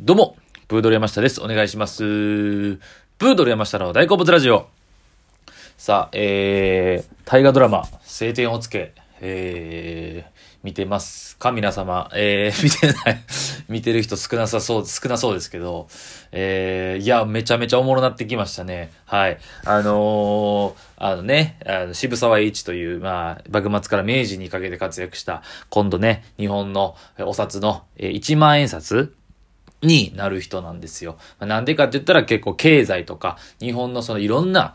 [0.00, 0.36] どうも、
[0.68, 1.40] プードル山下です。
[1.42, 2.04] お願いします。
[2.04, 4.68] プードル山下の大好物ラジオ。
[5.76, 11.50] さあ、えー、大河ドラマ、晴天をつけ、えー、見てますか？
[11.50, 12.12] 皆様。
[12.14, 13.24] えー、 見てない。
[13.68, 15.88] 見てる人少なさそう、少なそうですけど、
[16.30, 18.92] えー、いや、めちゃめちゃおもろなってきましたね。
[19.04, 19.38] はい。
[19.64, 29.17] あのー、あのね、あの渋沢栄一という、まあ、幕末から明治にかけて活躍した、今度ね、日本のお札の、えー、1万円札
[29.82, 31.18] になる人なんですよ。
[31.40, 34.74] なんでかって言ったら結構経済とか、日本のそのいろんな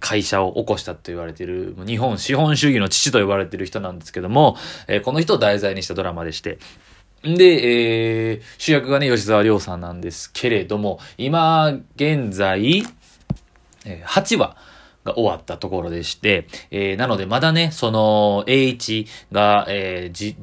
[0.00, 4.56] 会社を起こしたと言われている、日本資本主義の父と呼ばれている人なんですけども、
[5.04, 6.58] この人を題材にしたドラマでして、
[7.22, 12.82] で、えー、主役がね、吉沢亮さんなんですけれども、今、現在、
[13.84, 14.56] 8話
[15.04, 20.36] が終わったところでして、えー、なのでまだね、その、栄一が、えー、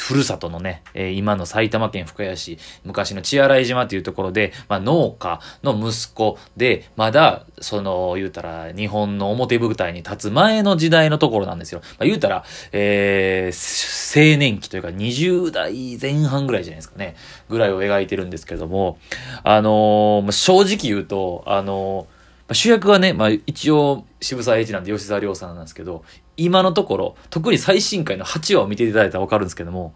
[0.00, 11.80] ふるさとのね、えー、今の埼玉県深谷市、昔の血洗島というところで、まあ、農家の息子で、まだ、その、言うたら、日本の表舞台に立つ前の時代のところなんですよ。
[11.82, 17.16] まあ、言うたら、えー、青年期というか20代前半ぐらいじゃないですかね、
[17.48, 18.98] ぐらいを描いてるんですけども、
[19.44, 22.22] あのー、正直言うと、あのー
[22.54, 26.04] 主役はね、まあ一応渋沢栄一なんで吉沢亮さんなんですけど、
[26.44, 29.94] 今のところ、特に最新回の8話を見ていただいたらわかるんですけども、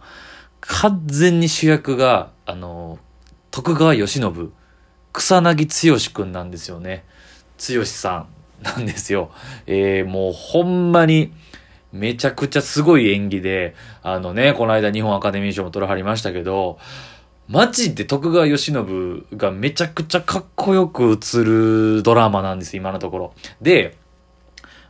[0.60, 2.98] 完全に主役が、あの、
[3.50, 4.52] 徳川慶喜、
[5.12, 7.04] 草薙剛くんなんですよね。
[7.58, 8.26] 剛さ
[8.60, 9.30] んなんですよ。
[9.66, 11.32] えー、もうほんまに、
[11.92, 16.78] めちゃくちゃすごい演技で、あのね、この間日本アカデミー賞も取らはりましたけど、
[17.48, 23.34] マジで徳川慶喜がめちゃくちゃかっこよく映るドラマなんです、今のところ。
[23.60, 23.96] で、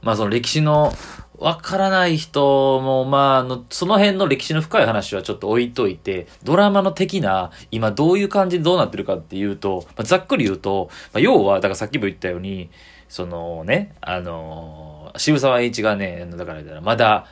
[0.02, 0.92] まあその歴史の
[1.38, 12.70] わからない人も、まあ、あの、その辺の歴史の深い話はちょっと置いといて、ドラマの的な、今どういう感じでどうなってるかっていうと、まあ、ざっくり言うと、まあ、要は、だからさっきも言ったように、
[13.08, 17.26] そのね、あのー、渋沢栄一がね、だから、まだ、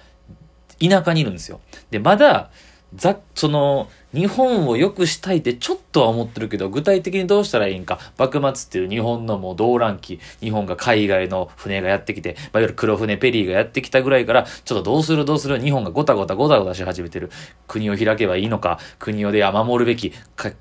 [0.80, 1.60] 田舎にいるんですよ。
[1.90, 2.50] で、まだ、
[2.94, 7.98] ざ、その、日本を良くしたいってちょっとは思ってるけど、具体的にどうしたらいいんか？
[8.16, 15.24] 幕末っていう日本のもう動乱期、日本が海外の船がやってきて、まあ、いわゆる黒船ペリーがやってきたぐらいから、ちょっとどうする？
[15.24, 15.60] どうする？
[15.60, 17.30] 日本がごたごたごたごたし始めてる。
[17.66, 20.52] 国を開けばいいのか、国をで守るべきか、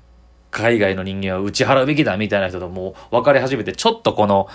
[0.50, 4.48] 海外の人間は打ち払うべきだみたいな人ともう別れ始めて、ちょっとこの、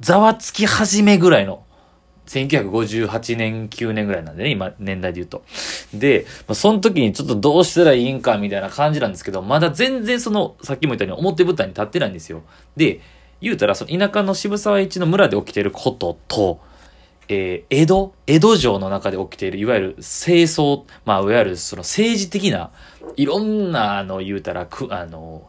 [0.00, 1.64] ざわつき始めぐらいの
[2.30, 5.42] 1958年、9年ぐらいなんでね、今、年代で言うと。
[5.92, 12.42] で、まあ、その時にちょっとどうしたらいいんかみたいな感じなんですけど、まだ全然その、さっきも言ったように表舞台に立ってないんですよ。
[12.76, 13.00] で、
[13.40, 16.60] 言うたら、その田舎の渋沢一の村で起きてることと、
[17.28, 22.70] えー、江戸江戸城の中で起きている、いわゆる清掃、まあ、いわゆるその政治的な、
[23.16, 25.48] いろんな、あの、言うたら、く、あの、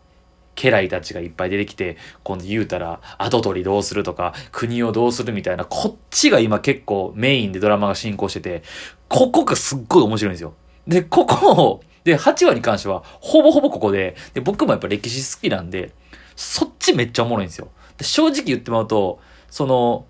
[0.55, 8.63] 家来たちがいっぱい出てきて、今度言うたら、後取りどうするとか、国をどうするみたいな、こっちが今結構メインでドラマが進行してて、
[9.07, 10.53] ここがすっごい面白いんですよ。
[10.87, 15.93] で、ここを、で、8話に関しては、ほぼほぼここで、で、僕もやっぱ歴史好きなんで、
[16.35, 17.69] そっちめっちゃおもろいんですよ。
[17.97, 19.19] で正直言ってもらうと、
[19.49, 20.05] その、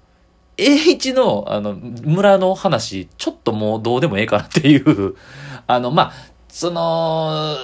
[0.57, 5.15] 栄一の、あの、村の話、ちょっともうどうでもええかなっていう
[5.67, 6.13] あの、まあ、
[6.47, 7.55] その、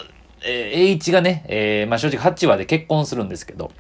[0.47, 3.71] えー、栄一がね、えー、まあ正直8話で結婚するんですけど、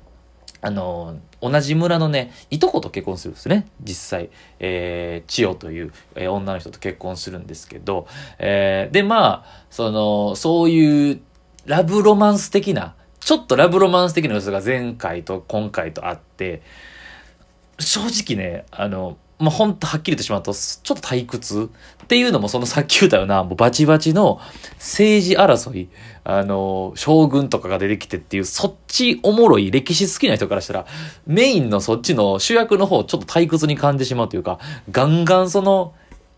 [0.61, 3.67] あのー、同じ村のね、いとこと結婚するんですね。
[3.81, 4.29] 実際。
[4.59, 8.07] えー、千代という、えー、女の人と結婚するんですけど、
[8.39, 11.21] えー、で、まあ、その、そういう
[11.65, 16.61] ラブロマンス的な、ちょっとラブロマンス的な要素が前回と今回とあって、
[17.79, 21.69] 正直ね、あの、まあ、ほんとはっきりとしまうと、ちょっと退屈。
[22.03, 24.39] っていうのもそのさっき言ったような、もうバチバチの
[24.75, 25.89] 政治争い、
[26.23, 30.85] あの、将軍とかが出てきてっていう、そっちおもろい歴史好きな人からしたら、
[31.25, 34.59] メインのそっちの主役の方ちょっと退屈に感じてしまうというか、
[34.89, 35.93] ガンガンその、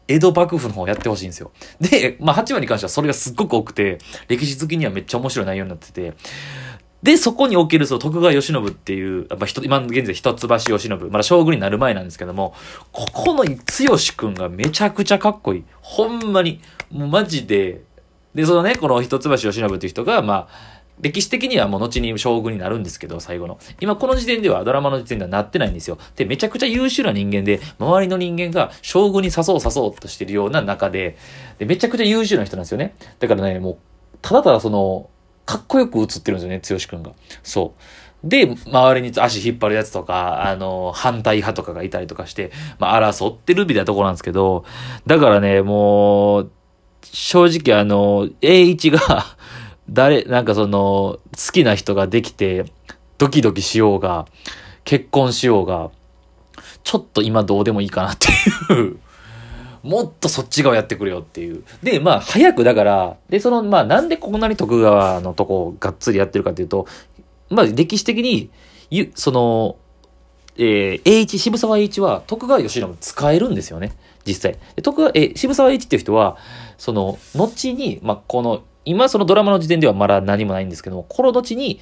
[0.07, 1.51] 江戸幕府の方やってほしいんですよ。
[1.79, 6.13] で、まあ、8話に関してはそれがすっごく多くて、歴史好きにはめっちゃ面白い内容になってて、
[7.01, 12.53] で、そこにおけるその徳川慶喜っていう、やっぱ今現在一橋慶喜、まだ将軍になる前なんですけども、
[12.91, 15.63] ここの剛くんがめちゃくちゃかっこいい。
[15.81, 16.59] ほんまに、
[16.91, 17.83] もうマジで、
[18.35, 23.57] で、そのね、この一橋慶喜っていう人が、まあ、歴史的にはもう後に将軍になるんですけど、最後の。
[23.79, 25.97] 今この時点では、ドラマの時点ではなってないんですよ。
[26.15, 31.17] で、めちゃくちゃ優秀な人間で、周りの人間が将軍に誘う誘うとしてるような中で、
[31.57, 32.95] で、めちゃくちゃ優秀な人なんですよね。
[33.19, 33.77] だからね、もう、
[34.21, 35.09] ただただその、
[35.49, 37.11] かっこよく映ってるんですよね、剛くんが。
[37.41, 37.73] そ
[38.23, 38.29] う。
[38.29, 44.63] で、周りに足引っ張るやつとか、あの、反対派とかがいたりとかして、まあ、争ってるみたいなとこなんですけど、
[45.07, 46.51] だからね、もう、
[47.01, 48.99] 正直あの、栄一が
[49.89, 52.65] 誰、なんかその、好きな人ができて、
[53.17, 54.27] ドキドキしようが、
[54.83, 55.89] 結婚しようが、
[56.83, 58.27] ちょっと今どうでもいいかなって
[58.73, 58.99] いう
[59.83, 61.63] もっとそっち側やってくれよっていう。
[61.83, 66.87] で、まあ、早くだから、で、その、まあ、なんでこんなに徳川のとこをがっつりやってるかっていうと、
[67.49, 68.51] まあ、歴史的に、
[69.15, 69.77] その、
[70.57, 73.93] えー、栄一、渋沢栄一は徳川慶喜使えるんですよね。
[74.25, 74.59] 実際。
[74.81, 76.37] 徳川、えー、渋沢栄一っていう人は、
[76.77, 81.79] その、後に、まあ、この、今そのドラマの時点ではまだ何もないんですけども、この後に、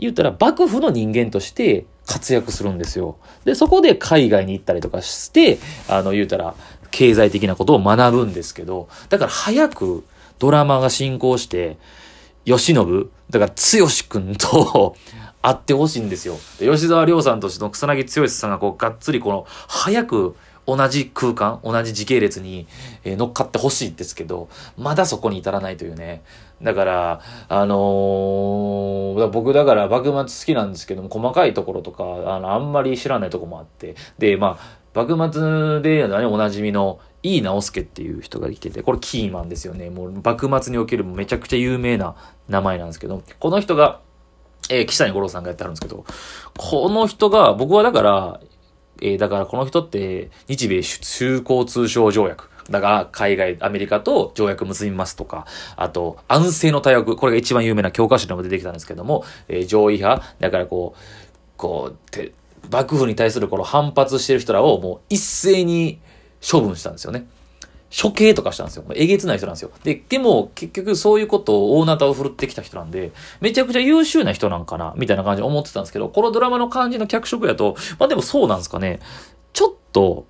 [0.00, 3.18] 言ったら幕府の人間として活躍するんですよ。
[3.44, 5.58] で、そこで海外に行ったりとかして、
[5.88, 6.54] あの、言うたら、
[6.90, 10.04] 経済的なことを学ぶんですけど、だから早く
[10.38, 11.76] ドラマが進行して、
[12.44, 14.96] 吉信、だから剛くんと
[15.42, 16.38] 会ってほしいんですよ。
[16.58, 22.66] 吉沢亮さんとしての草薙剛さんがこうがっつりこの早く同じ空間、同じ時系列に
[23.04, 26.22] え乗っかってほしいんですけど、まだそこに至らないというね。
[26.62, 32.04] だから、あのー、僕だから幕末好きなんですけども、細かいところとか、
[32.34, 33.94] あの、あんまり知らないとこもあって。
[34.18, 39.90] で、まあ、幕末で、おなじみの井伊直輔っていう人が来てて、これキーマンですよね。
[39.90, 42.16] もう幕末におけるめちゃくちゃ有名な
[42.48, 44.00] 名前なんですけど、この人が、
[44.68, 46.04] えー、岸谷五郎さんがやってあるんですけど、
[46.56, 48.40] この人が、僕はだから、
[49.02, 52.50] えー、だからこの人って日米修交通商条約。
[52.68, 55.46] だから海外、アメリカと条約結びますとか、
[55.76, 61.00] あと安政の大役、これが一番有名な教科書でも出てきたんですけども、えー、上位派、だからこう、
[61.56, 62.32] こう、て
[62.70, 66.00] 幕府に対するこの反発してる人らをもう一斉に
[66.40, 67.26] 処分したんですよね。
[67.90, 68.84] 処刑とかしたんですよ。
[68.94, 69.72] えげつない人なんですよ。
[69.82, 73.10] で、でも結局そういうことを大なたを振るってきた人なんで、
[73.40, 79.00] めちゃくちゃ優秀な人なんかな、みたいな感じで思ってたんですけど、このドラマの感じの脚色やと、まあでもそうなんですかね。
[79.52, 80.26] ちょっと、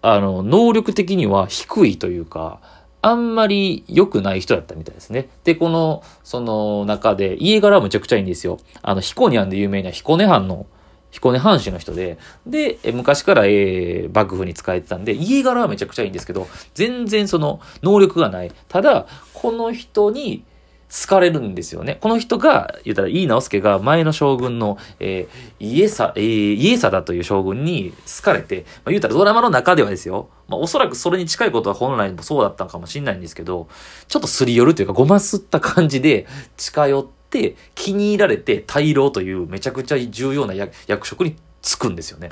[0.00, 2.60] あの、能力的には低いというか、
[3.02, 5.28] あんまり良くない人だったみたいですね。
[5.44, 8.58] で、この、その中で、家柄はむちゃくちゃいいんですよ。
[8.82, 10.66] あの、彦根藩で有名な彦根藩の
[11.10, 18.52] 彦根藩士の人で、で、昔から、えー、幕府に仕えてたんで、家柄はめちゃくちゃいいんですけど、全然その能力がない。
[18.68, 20.44] ただ、この人に
[20.90, 21.98] 好かれるんですよね。
[22.00, 30.28] この人が、言ったら、井伊直輔が前の将軍の、えー、家さ、えー、家貞という将軍に好かれて、まあ、言うたらドラマの中ではですよ。
[30.48, 33.68] まあ、おそらくそれに近いことは本来もそうだったのかもしれないんですけど、
[34.08, 36.26] ちょっとすり寄るというか、ごますった感じで
[36.56, 42.30] 近寄って、って気に入られて大老というめちゃくちゃ重要な役職に就くんですよね。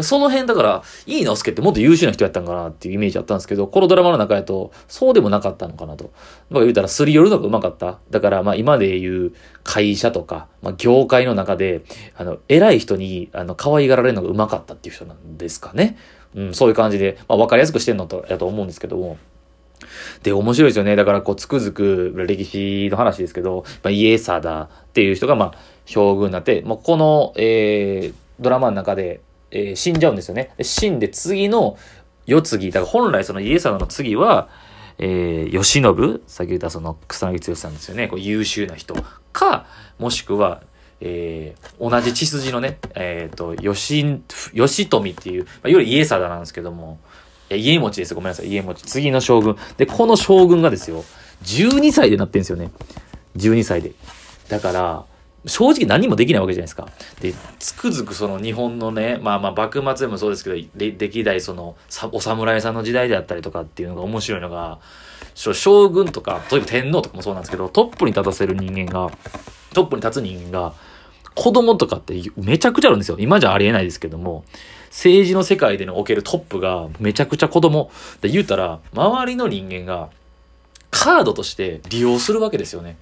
[0.00, 6.12] その辺だから、いい直輔ってもっと優秀な人やったんかなっていうイメージあったんですけど、このドラマの中やと、そうでもなかったのかなと。
[6.50, 7.98] まあ言うたら、すり寄るのがうまかった。
[8.10, 9.32] だから、まあ今で言う
[9.64, 11.82] 会社とか、まあ業界の中で、
[12.16, 15.96] あの、偉い人に、あの、可愛がられるのがうまかったっていう人なんですかね。
[16.36, 19.18] うん、そういう感じで、まあ分かりやすくしてんのと、やと思うんですけども。
[20.22, 20.96] で、面白いですよね。
[20.96, 29.20] だからこう、つくづく歴史の話ですけど、まあ、イエサダっていう人が、まあ、将軍になって、もうこの、えー、ドラマの中で、
[29.50, 30.52] えー、死んじゃうんですよね。
[30.60, 31.78] 死んで次の
[32.26, 34.48] 世継ぎ、だから本来そのイエサダの次は、
[34.98, 38.08] えー、慶喜、さっき言ったその草薙剛さんですよね。
[38.08, 38.94] こう優秀な人
[39.32, 39.66] か、
[39.98, 40.62] もしくは、
[41.00, 44.20] えー、同じ血筋のね、えっ、ー、と、吉、
[44.52, 46.98] 吉富っていう、まあ、いわゆる家貞なんですけども、
[47.48, 48.14] や家持ちです。
[48.14, 48.48] ごめんなさい。
[48.48, 48.82] 家持ち。
[48.82, 49.56] 次の将軍。
[49.76, 51.04] で、この将軍がですよ、
[51.44, 52.70] 12歳でなってんですよね。
[53.36, 53.92] 12歳で。
[54.48, 55.04] だから、
[55.46, 56.88] 正直何もできないわけじゃないですか。
[57.20, 61.76] で、つくづくその日本のね、まあまあ幕末でもそうですけど、歴代その、
[62.12, 64.78] お侍さんの時代であったりとかっていうのが面白いのが、
[65.34, 69.10] 将軍とか、例えば天皇とかもそうなんですけど、トップに立たせる人間が、
[69.72, 70.74] トップに立つ人間が、
[71.34, 73.16] 子供とかってめちゃくちゃあるんですよ。
[73.20, 74.44] 今じゃありえないですけども、
[74.90, 77.90] 政治の世界でのおけるトップがめちゃくちゃ子供
[78.20, 80.10] で言うたら、周りの人間が
[80.90, 82.96] カードとして利用するわけですよね。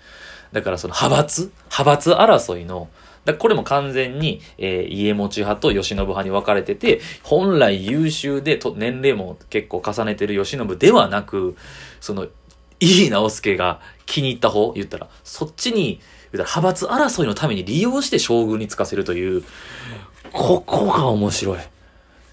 [0.53, 2.89] だからその派閥派閥争いの
[3.27, 11.57] だこれも完全に、えー、家持派と慶喜派に分かれてて、本来優秀でと年齢も結構重ねてる慶喜ではなく、
[12.01, 12.29] その、
[12.79, 16.01] いい直輔が気に入った方、言ったら、そっちに、
[16.33, 19.43] 派閥争いのために利用して将軍につかせるという、
[20.33, 21.59] ここが面白い。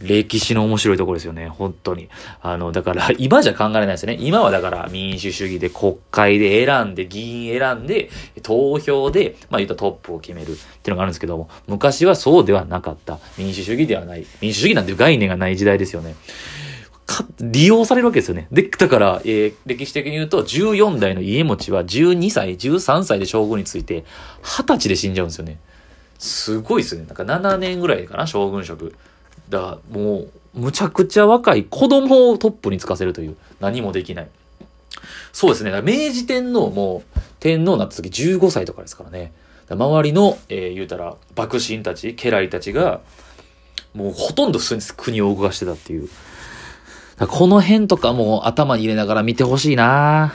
[0.02, 1.48] 歴史の面白いところですよね。
[1.48, 2.10] 本当に。
[2.42, 4.18] あの、だから、 今じゃ考えられないですよね。
[4.20, 8.10] 今はだから民主主義で国会で選んで、議員選んで、
[8.42, 13.20] 投票で、まあ言ったトップを決めるっていうのがあるんですけども、昔はそうではなかった。
[13.38, 14.26] 民主主義ではない。
[14.42, 16.16] 民主主義なんて概念がない時代ですよね。
[17.06, 18.48] か、利用されるわけですよね。
[18.52, 24.04] で、だから、えー、歴史的に言うと、14代の家持は12歳、13歳で将軍について、
[24.44, 25.60] 20歳で死んじゃうんですよね。
[26.18, 27.08] すごいですよね。
[27.08, 28.96] なんか7年ぐらいかな、将軍職。
[29.50, 34.28] だもう、むちゃくちゃ若い子供をトップにつかせるという、何もできない。
[35.32, 35.72] そうですね。
[35.82, 37.04] 明治天皇も、
[37.40, 39.34] 天皇になった時15歳とかですからね。
[39.70, 43.02] 周りの、えー、言うたら、幕臣たち、家来たちが、
[43.94, 44.60] もうほとんど
[44.98, 46.10] 国を動かしてたっていう。
[47.28, 50.34] この辺とかも頭に入れながら見てほしいな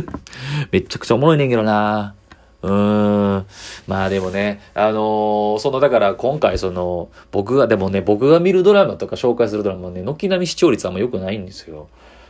[0.72, 2.14] めちゃくちゃおもろいねんけどな
[2.62, 3.46] うーん。
[3.86, 11.88] まあでもね、あのー、そのだから今回その、僕が、でもね、僕が見るドラマとか紹介するドラマね、軒並み視聴率あんま良くないんですよ。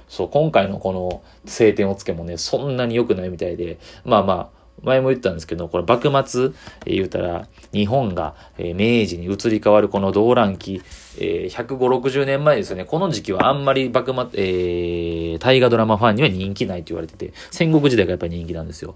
[0.09, 6.51] そう、今回のこの晴天をつけもね、そんなに良くないみたいで、まあまあ、前も言ったんですけど、これ幕末、
[6.87, 10.83] えー、言うたら、日本が、えー、明治に移り変わるこの動乱期、
[11.19, 18.95] えー、105、60年前ですよね、この時期はあんまり幕末、えー、大河ドラマファンには人気ないと言われてて、戦国時代がやっぱり人気なんですよ。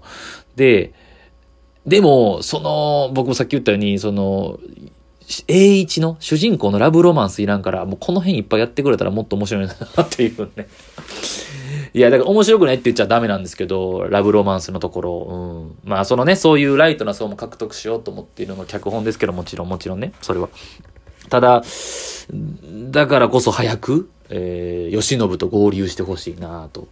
[0.55, 0.93] で、
[1.85, 4.59] でも、その、僕もさっき言ったように、その、
[5.47, 10.67] 栄一の主人公のラブロマンスいらんから、もうこの辺いっぱいやってくれたらもっと面白いなっていうね。
[11.93, 15.89] いや、だから面白くないって言っちゃダメなんですけど、ラブロマンスのところ、うん。
[15.89, 20.49] まあ、そのね、そういうライトな層も獲得しようと思っているのが脚本ですけど、もちろん、もちろんね、それは。
[21.29, 21.63] ただ、
[22.91, 26.87] だからこそ早く、えー、吉信と合流してほしいなと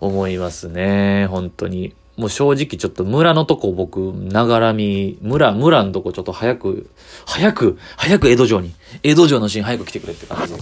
[0.00, 1.94] 思いますね、本当に。
[2.16, 6.90] もう正直ちょっと村のとこ僕、ながらみ、村、村のとこちょっと早く、
[7.26, 10.60] 早く、早く江戸城に、江戸城のシーン早く来てくれって感じで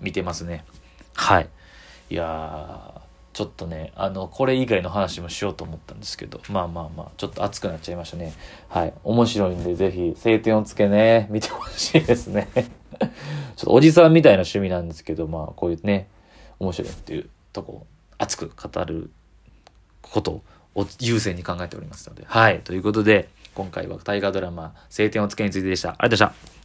[0.00, 0.64] 見てますね。
[1.14, 1.48] はい。
[2.10, 3.00] いやー、
[3.34, 8.32] ちょっとね、あの、これ以外の話もしようと思ったんですけど、まあまあまあ、ちょっと熱くなっちゃいましたね。
[8.68, 8.94] はい。
[9.02, 12.48] 面白いんで、ぜひ、晴天をつけね、見てほしいですね。
[12.54, 16.08] ちょっとおじさんみたいな趣味なんですけど、まあ、こういうね、
[16.60, 17.86] 面白いっていうとこ、
[18.18, 19.10] 熱く語る
[20.00, 20.42] ことを
[20.74, 22.24] を優先に考えておりますので。
[22.26, 22.60] はい。
[22.60, 25.90] ということで、今回は大河ドラマ、晴天をつけについてでした。
[25.90, 26.63] ありがとうございました。